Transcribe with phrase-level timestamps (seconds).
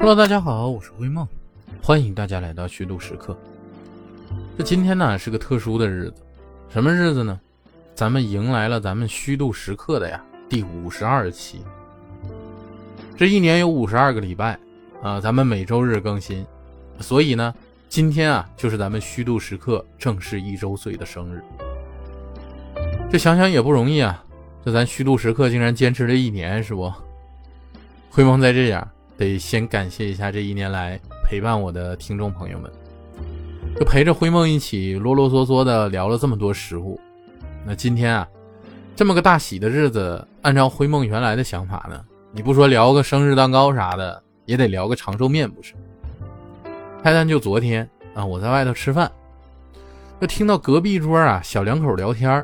[0.00, 1.28] Hello，大家好，我是灰梦，
[1.82, 3.36] 欢迎大家来到虚度时刻。
[4.56, 6.14] 这今天呢是个特殊的日子，
[6.70, 7.38] 什么日子呢？
[7.94, 11.60] 咱们迎来了咱们虚度时刻的呀第五十二期。
[13.14, 14.58] 这一年有五十二个礼拜
[15.02, 16.46] 啊，咱们每周日更新，
[16.98, 17.54] 所以呢，
[17.90, 21.44] 今天啊就是咱们虚度时刻正式一周岁的生日。
[23.10, 24.24] 这想想也不容易啊，
[24.64, 26.90] 这咱虚度时刻竟然坚持了一年，是不？
[28.08, 28.90] 灰梦在这样。
[29.20, 32.72] 得先感谢一下这一年来陪伴我的听众朋友们，
[33.78, 36.98] 就陪着灰梦一起啰啰嗦嗦的聊了这么多食物。
[37.66, 38.26] 那今天啊，
[38.96, 42.02] 这么个大喜的日子，按照灰梦原来的想法呢，
[42.32, 45.74] 你不说聊个生日蛋糕啥的，也得聊个长寿面不是？
[47.02, 49.12] 开单就昨天啊，我在外头吃饭，
[50.18, 52.42] 就听到隔壁桌啊小两口聊天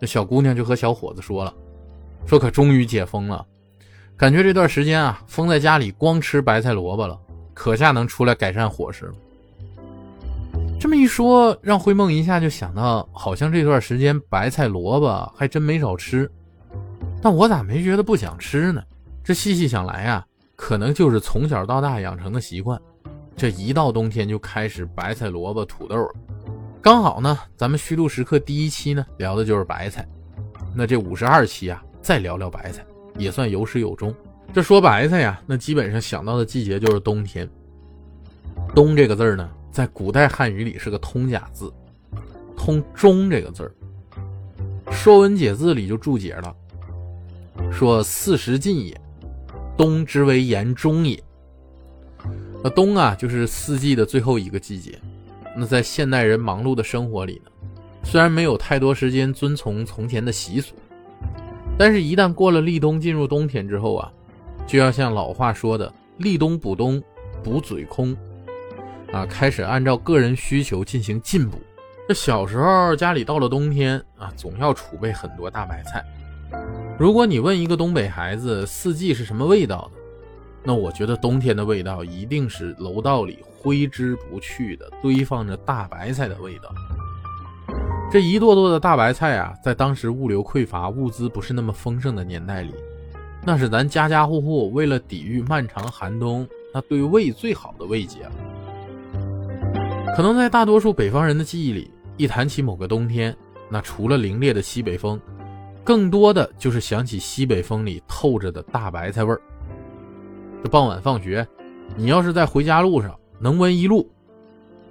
[0.00, 1.54] 这小姑娘就和小伙子说了，
[2.26, 3.46] 说可终于解封了。
[4.20, 7.18] 感觉这段时间啊，封在家里光吃白菜萝卜了，
[7.54, 9.14] 可下能出来改善伙食了。
[10.78, 16.30] 这么一说，让灰梦一下就想到，好像这段时间白菜萝卜还真没少吃。
[17.22, 18.82] 但我咋没觉得不想吃呢？
[19.24, 22.78] 这细细想来啊，可能就是从小到大养成的习惯。
[23.34, 26.10] 这一到冬天就开始白菜萝卜土豆了。
[26.82, 30.06] 刚好呢，咱们虚度时刻第一期呢聊的就是白菜，
[30.74, 32.84] 那这五十二期啊再聊聊白菜。
[33.20, 34.14] 也算有始有终。
[34.52, 37.48] 这说白菜呀，那基本上想到的季节就是冬天。
[38.74, 41.72] 冬这个字儿呢，在古代汉语里是个通假字，
[42.56, 43.72] 通中这个字儿。
[44.92, 46.54] 《说文解字》里就注解了，
[47.70, 49.00] 说四时尽也，
[49.76, 51.22] 冬之为言中也。
[52.62, 54.98] 那冬啊，就是四季的最后一个季节。
[55.56, 57.50] 那在现代人忙碌的生活里呢，
[58.02, 60.74] 虽然没有太多时间遵从从前的习俗。
[61.80, 64.12] 但是，一旦过了立冬，进入冬天之后啊，
[64.66, 67.02] 就要像老话说的“立冬补冬，
[67.42, 68.14] 补嘴空”，
[69.10, 71.58] 啊，开始按照个人需求进行进补。
[72.06, 76.04] 这小时候家里到了冬天啊，总要储备很多大白菜。
[76.98, 80.00] 如果你问一个东北孩子四季是什么味道的，
[80.62, 86.70] 那我觉得冬天的味道一定是楼道里挥之不去的堆放着大白菜的味道。
[88.12, 92.74] 这一垛垛的大白菜啊，在当时物流匮乏、物资不是那么丰盛的年代里，
[93.44, 96.44] 那是咱家家户户为了抵御漫长寒冬，
[96.74, 98.32] 那对胃最好的慰藉了。
[100.16, 103.34] 可能在大多数北方人的记忆里，一谈起某个冬天，
[103.68, 105.20] 那除了凛冽的西北风，
[105.84, 109.40] 更多的就是想起西北风里透着的大白菜味儿。
[110.64, 111.46] 这傍晚放学，
[111.94, 114.10] 你要是在回家路上能闻一路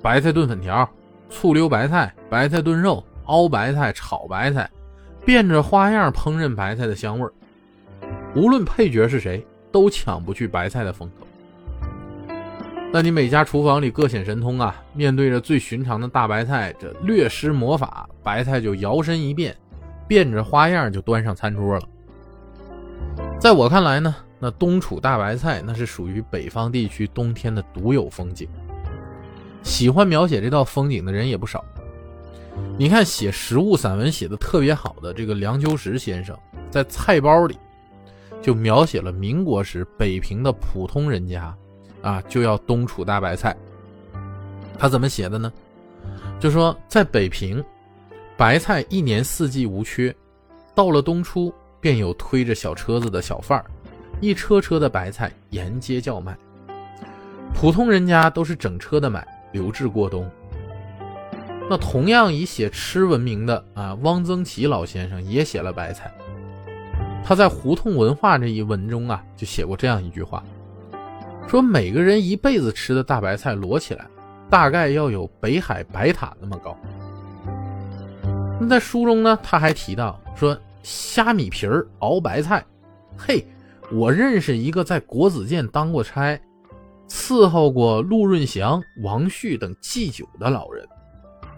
[0.02, 0.90] 白菜炖粉条、
[1.30, 3.04] 醋溜白菜、白菜炖肉。
[3.30, 4.68] 熬白菜、炒白菜，
[5.24, 7.32] 变着花样烹饪白菜的香味儿，
[8.36, 11.26] 无论配角是谁，都抢不去白菜的风头。
[12.92, 14.76] 那你每家厨房里各显神通啊！
[14.94, 19.56] 面对着最寻常的大白菜，这略施魔法，白菜就摇身一变，
[20.08, 21.84] 变着花样就端上餐桌了。
[23.40, 28.50] 在我看来呢，那冬储大白菜，那是属于北方地区冬天的独有风景。
[29.62, 31.64] 喜欢描写这道风景的人也不少。
[32.78, 36.38] 你看，写食物散文写的特别好的这个梁秋实先生，
[36.72, 37.58] 在菜包里
[38.42, 41.54] 就描写了民国时北平的普通人家，
[42.02, 43.56] 啊，就要冬储大白菜。
[44.78, 45.52] 他怎么写的呢？
[46.40, 47.62] 就说在北平，
[48.38, 50.16] 白菜一年四季无缺，
[50.74, 53.66] 到了冬初，便有推着小车子的小贩儿，
[54.22, 56.38] 一车车的白菜沿街叫卖。
[57.54, 60.32] 普通人家都是整车的买，留置过冬。
[61.70, 66.12] 那同样以写吃闻名的啊，汪曾祺老先生也写了白菜。
[67.24, 70.44] 他在《胡同文化》这一文中啊，就写过这样一句话，
[71.48, 74.08] 说每个人一辈子吃的大白菜摞起来，
[74.50, 76.76] 大概要有北海白塔那么高。
[78.60, 82.66] 那在书中呢，他还提到说，虾米皮儿熬白菜，
[83.16, 83.46] 嘿，
[83.92, 86.40] 我认识一个在国子监当过差，
[87.08, 90.84] 伺候过陆润祥、王旭等祭酒的老人。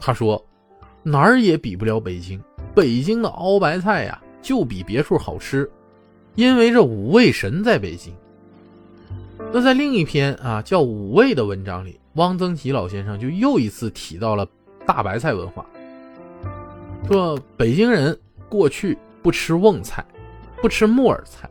[0.01, 0.43] 他说
[1.03, 2.41] ：“哪儿也比不了北京，
[2.73, 5.69] 北京的熬白菜呀，就比别处好吃，
[6.33, 8.11] 因为这五味神在北京。”
[9.53, 14.47] 那在另一篇啊叫《五味》的文章里，汪曾祺老先生就又一次提到了
[14.85, 15.65] 大白菜文化，
[17.07, 18.17] 说北京人
[18.49, 20.03] 过去不吃瓮菜，
[20.61, 21.49] 不吃木耳菜，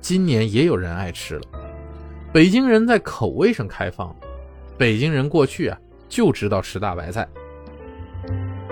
[0.00, 1.42] 今年也有人爱吃了。
[2.32, 4.14] 北京人在口味上开放，
[4.78, 5.78] 北京人过去啊
[6.08, 7.28] 就知道吃大白菜。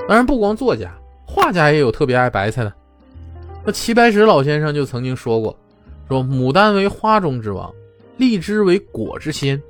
[0.09, 0.93] 当然，不光作家，
[1.25, 2.73] 画家也有特别爱白菜的。
[3.65, 5.57] 那齐白石老先生就曾经说过
[6.09, 7.73] ：“说牡丹为花中之王，
[8.17, 9.63] 荔枝为果之先，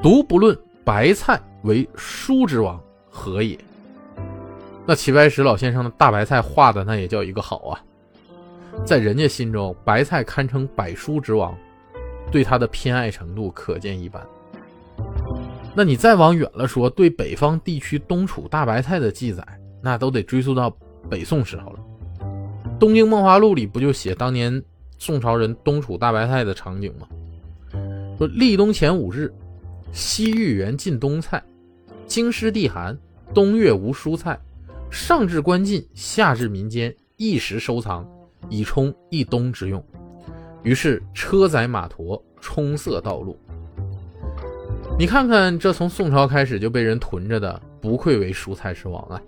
[0.00, 3.58] 独不论白菜为蔬之王，何也？
[4.86, 7.82] 那齐白石老先生的大白菜画的那也叫一个好啊，
[8.84, 11.54] 在人家心中，白菜堪称百蔬之王，
[12.30, 14.24] 对他的偏爱程度可见一斑。
[15.78, 19.46] 那你再往远了说，对北方地区冬储大白菜的记载，
[19.80, 20.68] 那都得追溯到
[21.08, 21.78] 北宋时候了。
[22.80, 24.60] 《东京梦华录》里不就写当年
[24.98, 27.06] 宋朝人冬储大白菜的场景吗？
[28.18, 29.32] 说立冬前五日，
[29.92, 31.40] 西域原进冬菜，
[32.08, 32.98] 京师地寒，
[33.32, 34.36] 冬月无蔬菜，
[34.90, 38.04] 上至官进，下至民间，一时收藏，
[38.48, 39.80] 以充一冬之用。
[40.64, 43.38] 于是车载马驮，充塞道路。
[44.98, 49.22] 你看看，这从宋朝开始就被人囤着的，不愧为蔬菜之王啊！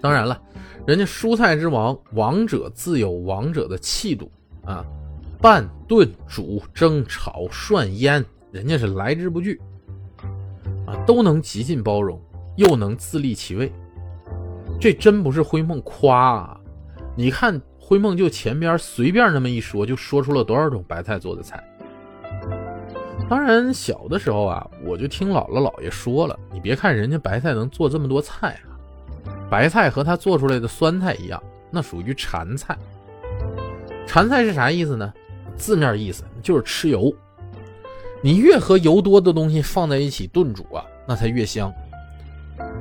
[0.00, 0.40] 当然了，
[0.86, 4.32] 人家蔬菜之王，王者自有王者的气度
[4.64, 4.82] 啊！
[5.38, 9.60] 拌、炖、煮、蒸、炒、涮、腌，人家是来之不拒
[10.86, 12.18] 啊，都能极尽包容，
[12.56, 13.70] 又能自立其位。
[14.80, 16.60] 这真不是灰梦夸啊！
[17.14, 21.62] 你看灰梦就前边随便那么一说，就说出了多少种白菜做的菜。
[23.28, 28.72] 当然，小的时候啊，我就听姥姥姥爷说了，你别看人家白菜能做这么多菜啊，
[29.50, 32.76] 白菜和他做出来的酸菜一样，那属于馋菜。
[34.06, 35.12] 馋菜是啥意思呢？
[35.56, 37.12] 字面意思就是吃油。
[38.22, 41.70] 你越和油多的东西放在一起炖煮啊，那才越香。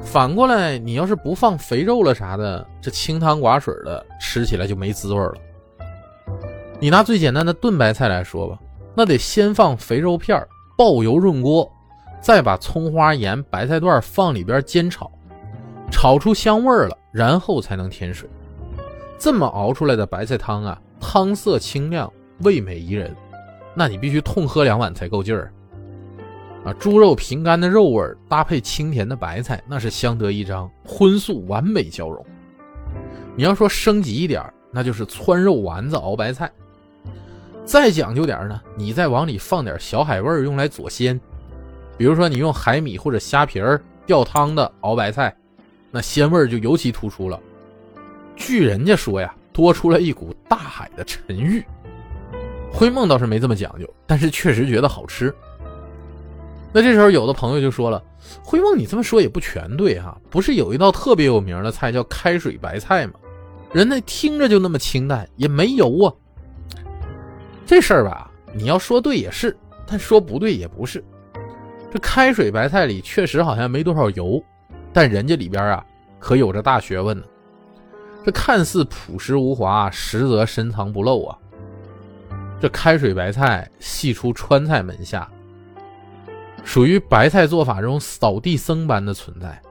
[0.01, 5.33] 反过来，你要是不放肥肉了啥的，这清汤寡水的，吃起来就没滋味了。
[6.79, 8.57] 你拿最简单的炖白菜来说吧。
[8.97, 10.43] 那得先放肥肉片
[10.75, 11.71] 爆油润锅，
[12.19, 15.11] 再把葱花、盐、白菜段放里边煎炒，
[15.91, 18.27] 炒出香味儿了，然后才能添水。
[19.19, 23.15] 这么熬出来的白菜汤啊，汤色清亮，味美宜人，
[23.75, 25.53] 那你必须痛喝两碗才够劲儿
[26.65, 26.73] 啊！
[26.73, 32.25] 猪肉平干的肉味搭配清甜的白菜，那是相得益彰，荤素完美交融。
[33.35, 36.51] 你要说升级一点，那就是汆肉丸子熬白菜。
[37.67, 41.19] 再讲究点呢，你再往里放点小海味用来佐鲜，
[41.97, 45.35] 比如说你用海米或者虾皮儿吊汤的熬白菜，
[45.91, 47.37] 那鲜味就尤其突出了。
[48.37, 51.61] 据人家说呀，多出了一股大海的沉郁。
[52.71, 55.33] 灰梦倒是没这么讲究，但是确实觉得好吃。
[56.71, 58.01] 那这时候有的朋友就说了
[58.41, 63.15] ：“灰梦，你这么说也不全对哈，不是有一道特别有名的菜叫开水白菜吗？
[63.73, 66.13] 人那听着就那么清淡，也没油啊。”
[67.67, 69.55] 这事儿吧，你要说对也是，
[69.85, 71.03] 但说不对也不是。
[71.91, 74.41] 这开水白菜里确实好像没多少油，
[74.93, 75.85] 但人家里边啊
[76.17, 77.25] 可有着大学问呢。
[78.23, 81.37] 这看似朴实无华，实则深藏不露啊。
[82.59, 85.29] 这开水白菜系出川菜门下，
[86.63, 89.61] 属于白菜做法中扫地僧般的存在。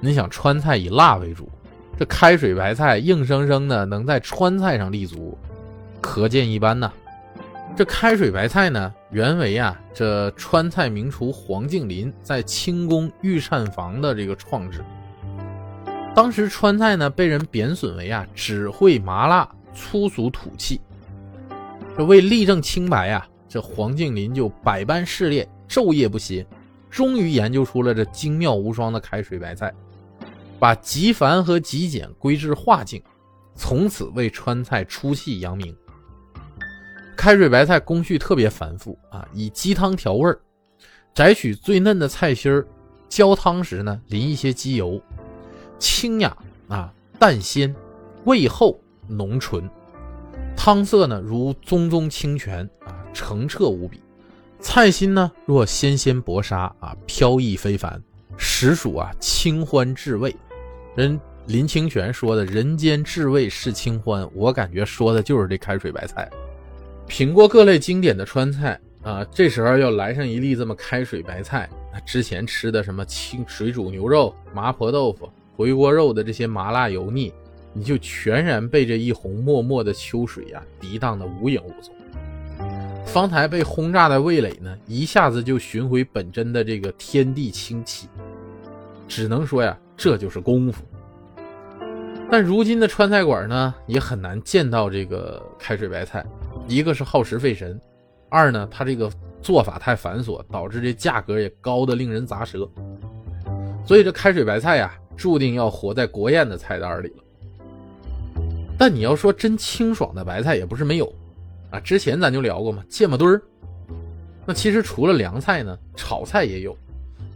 [0.00, 1.48] 你想，川菜以辣为主，
[1.96, 5.38] 这开水白菜硬生生的能在川菜上立足，
[6.00, 6.92] 可见一斑呐。
[7.76, 14.84] 这开水白菜呢，原为啊这川菜名厨黄敬林在清宫御膳房的这个创制。
[16.14, 20.78] 当时川菜呢被人贬损为啊只会麻辣、粗俗土气。
[21.96, 26.46] 这为立正清白啊，这黄敬林就百般试炼，昼夜不歇，
[26.90, 29.72] 终于研究出了这精妙无双的开水白菜，
[30.58, 33.02] 把极繁和极简归至化境，
[33.54, 35.74] 从此为川菜出气扬名。
[37.20, 40.40] 开水白菜工序特别繁复啊，以鸡汤调味儿，
[41.12, 42.66] 摘取最嫩的菜心儿，
[43.10, 44.98] 浇汤时呢淋一些鸡油，
[45.78, 46.34] 清雅
[46.66, 47.76] 啊淡鲜，
[48.24, 49.68] 味厚浓醇，
[50.56, 54.00] 汤色呢如淙淙清泉啊澄澈无比，
[54.58, 58.02] 菜心呢若纤纤薄纱啊飘逸非凡，
[58.38, 60.34] 实属啊清欢至味。
[60.96, 66.26] 人林清玄说的“人间至味是清欢”，我感觉说的就是这开水白菜。
[67.10, 71.68] 品过各类经典的川菜啊，这时候要来上一粒这么开水白菜，
[72.06, 77.34] 之前吃的什么清水煮牛肉、麻婆豆腐、回锅肉的这些麻辣油腻，
[77.72, 81.92] 你就全然被这一泓默默的秋水呀涤荡的无影无踪。
[83.04, 88.08] 方才被轰炸的味蕾呢，一下子就寻回本真的这个天地清气，
[89.08, 90.84] 只能说呀，这就是功夫。
[92.30, 96.24] 但如今的川菜馆呢，也很难见到这个开水白菜。
[96.70, 97.78] 一个是耗时费神，
[98.28, 99.10] 二呢，它这个
[99.42, 102.70] 做法太繁琐，导致这价格也高的令人咂舌。
[103.84, 107.24] 所以这开水白菜呀，注定要活在国宴的菜单里了。
[108.78, 111.12] 但你要说真清爽的白菜，也不是没有
[111.70, 111.80] 啊。
[111.80, 113.42] 之前咱就聊过嘛，芥末墩儿，
[114.46, 116.76] 那其实除了凉菜呢，炒菜也有，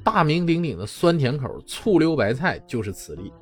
[0.04, 3.32] 大名鼎鼎的酸甜口醋溜白菜就是此例。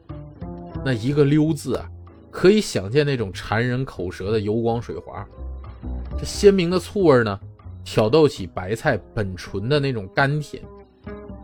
[0.82, 1.86] 那一个溜字啊，
[2.30, 5.28] 可以想见那种馋人口舌的油光水滑。
[6.18, 7.38] 这鲜明的醋味呢，
[7.84, 10.62] 挑逗起白菜本纯的那种甘甜。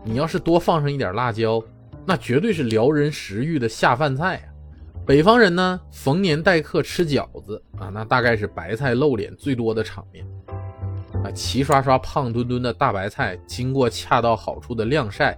[0.03, 1.61] 你要是多放上一点辣椒，
[2.05, 4.47] 那绝对是撩人食欲的下饭菜啊！
[5.05, 10.25] 北方人呢，逢年待客吃饺子啊，那大概是白菜露脸最多的场面
[11.23, 11.29] 啊。
[11.31, 15.37] 齐刷刷、胖墩墩的大白菜，经过恰到好处的晾晒，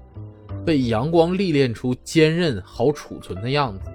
[0.65, 3.89] 被阳光历练出坚韧好储存的样子，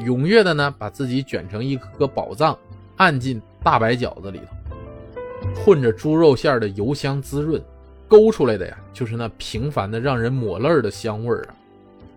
[0.00, 2.56] 踊跃的呢，把自己卷成一颗颗宝藏，
[2.96, 7.60] 按进大白饺子里头，混着猪肉馅的油香滋润。
[8.06, 11.50] 勾出来的呀，就是那平凡的让人抹泪的香味儿啊！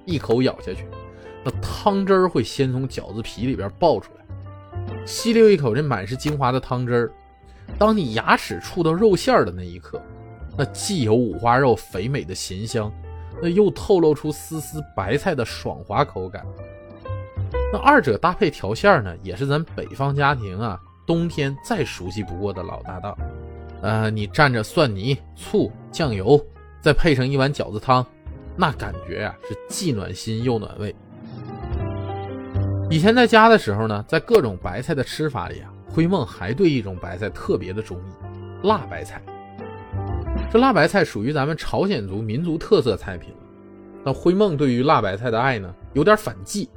[0.06, 0.86] 一口咬下去，
[1.44, 7.12] 那汤汁儿会先从饺子皮里边爆出来，吸溜一口这满是精华的汤汁儿。
[7.79, 10.00] 当你牙齿触到肉馅的那一刻，
[10.56, 12.91] 那既有五花肉肥美的咸香，
[13.41, 16.46] 那又透露出丝丝白菜的爽滑口感。
[17.74, 20.79] 那二者搭配调馅儿呢，也是咱北方家庭啊
[21.10, 23.18] 冬天再熟悉不过的老搭档。
[23.82, 26.39] 呃，你蘸着蒜泥、醋、酱油，
[26.82, 28.06] 再配上一碗饺子汤，
[28.56, 30.96] 那感觉呀是既暖心又暖胃。
[32.92, 38.12] 以前在家的时候呢，在各种白菜的吃法里啊，灰梦还对一种白菜特别的中意——
[38.68, 39.20] 辣白菜。
[40.51, 43.34] 这辣白菜属于咱们朝鲜族民族特色菜品。
[44.04, 46.70] 那灰梦对于辣白菜的爱呢，有点反季，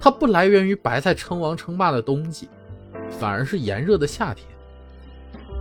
[0.00, 2.48] 它不来源于白菜称王称霸的冬季，
[3.10, 4.46] 反而是炎热的夏天。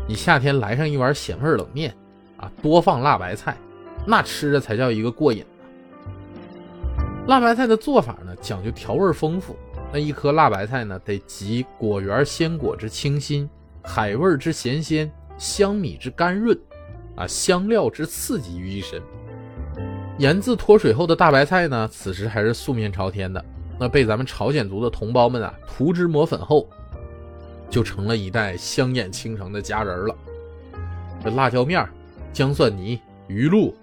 [0.08, 1.94] 你夏天来上一碗咸味冷面，
[2.38, 3.58] 啊，多放辣白菜，
[4.06, 5.46] 那吃着才叫一个过瘾呢。
[7.28, 9.56] 辣白菜的做法呢，讲究调味丰富。
[9.94, 13.50] 那一颗辣白菜呢，得集果园鲜果之清新、
[13.82, 16.58] 海味之咸鲜、香米之甘润，
[17.16, 19.02] 啊，香料之刺激于一身。
[20.18, 23.44] 盐渍脱水后的大白菜呢，此时还是素面朝天的，
[23.80, 26.68] 那被咱们朝鲜族的同胞们啊涂脂抹粉后。
[27.74, 30.16] 就成了一袋香艳倾城的佳人了。
[31.24, 31.84] 这辣椒面、
[32.32, 33.74] 姜蒜泥、鱼露、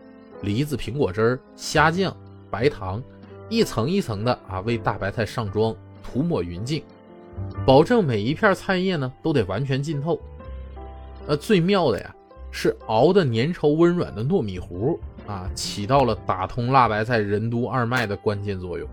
[0.42, 2.16] 梨子苹果汁、虾酱、
[2.52, 3.02] 白糖，
[3.49, 6.85] 一层一层的啊，为大白菜上妆，涂抹匀净，
[7.66, 10.20] 保证每一片菜叶呢都得完全浸透。
[11.26, 12.14] 那最妙的呀，
[12.52, 18.88] 是熬的粘稠温软的糯米糊啊，起到了打通辣白菜任督二脉的关键作用。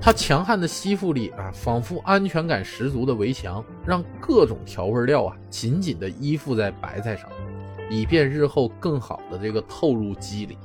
[0.00, 7.28] 它强悍的吸附力啊，仿佛安全感十足的围墙，让各种调味料啊紧紧地依附在白菜上，
[7.90, 10.56] 以便日后更好的这个透入肌理。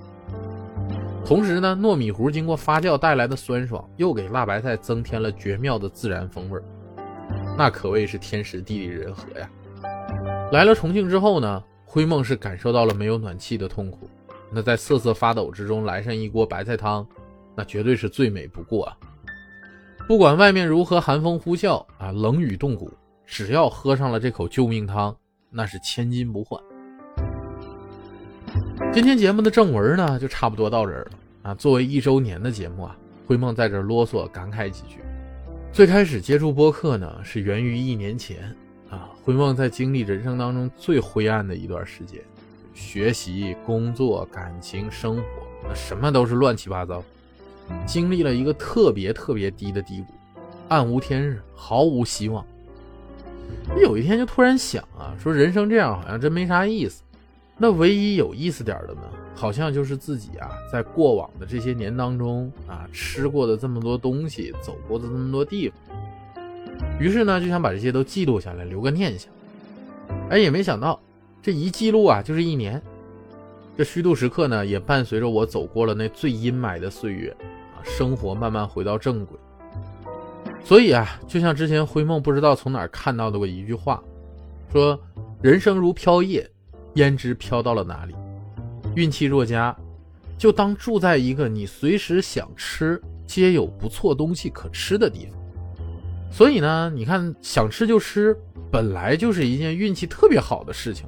[1.25, 6.63] 同时呢，糯米糊经过发酵带来的酸爽，又给辣白菜增添了绝妙的自然风味儿
[7.58, 9.50] 那可谓是天时地利人和呀。
[10.52, 14.08] 来了重庆之后呢，灰梦是感受到了没有暖气的痛苦。
[14.52, 17.06] 那在瑟瑟发抖之中来上一锅白菜汤，
[17.56, 18.98] 那绝对是最美不过啊。
[20.05, 22.91] 不管外面如何寒风呼啸啊，冷雨冻骨，
[23.25, 25.15] 只要喝上了这口救命汤，
[25.50, 26.62] 那是千金不换。
[28.91, 31.12] 今天节目的正文呢，就差不多到这儿了
[31.43, 31.55] 啊。
[31.55, 35.00] 作为一周年的节目啊，灰梦在这啰嗦感慨几句。
[35.72, 38.53] 最开始接触播客呢，是源于一年前
[38.89, 42.19] 啊，灰梦在经历人生当中最灰暗的一段时间，
[42.74, 45.24] 学习、工作、感情、生活，
[45.63, 47.01] 那什么都是乱七八糟。
[47.86, 50.13] 经历了一个特别特别低的低谷，
[50.70, 52.46] 暗无天日，毫无希望。
[53.82, 57.01] 有一天就突然想啊，说人生这样好像真没啥意思。
[57.58, 59.01] 那唯一有意思点的呢，
[59.36, 65.77] 好像就是自己啊，在过往的这些年当中啊，吃过的这么多东西，走过的这么多地方。
[67.00, 69.32] 于是呢，就想把这些都记录下来，留个念想。
[70.29, 71.00] 哎，也没想到
[71.41, 72.82] 这一记录啊，就是一年。
[73.75, 77.30] 这虚度时刻呢，也伴随着我走过了那最阴霾的岁月。
[77.39, 77.51] 啊
[77.84, 79.38] 生活慢慢回到正轨，
[80.63, 84.01] 所以啊，就像之前灰梦不知道从哪儿看到的过一句话，
[84.72, 84.98] 说
[85.42, 86.50] 人生如飘叶，
[86.94, 88.15] 焉知飘到了哪里？
[88.96, 89.75] 运气若佳，
[90.38, 95.38] 就当住在一个你随时想吃皆有不错东西可吃的地方。
[96.32, 98.34] 所以呢，你看想吃就吃，
[98.72, 101.06] 本来就是一件运气特别好的事情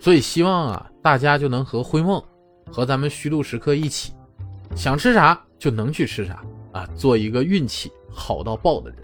[0.00, 2.22] 所以希望啊，大家就能和灰梦，
[2.72, 4.12] 和咱们虚度时刻一起。
[4.74, 6.42] 想吃啥就能去吃啥
[6.72, 6.86] 啊！
[6.96, 8.98] 做一个运气好到爆的人。